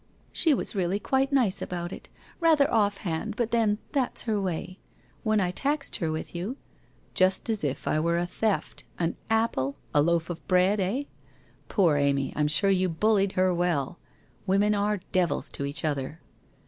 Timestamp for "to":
15.51-15.65